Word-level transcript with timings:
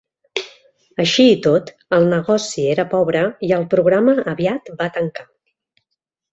Així 1.03 1.25
i 1.33 1.35
tot, 1.47 1.69
el 1.99 2.09
negoci 2.15 2.65
era 2.71 2.87
pobre 2.95 3.23
i 3.51 3.55
el 3.61 3.69
programa 3.77 4.19
aviat 4.35 4.75
va 4.83 4.93
tancar. 4.99 5.31